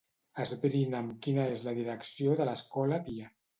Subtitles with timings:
[0.45, 3.33] Esbrina'm quina és la direcció de l'escola Pia.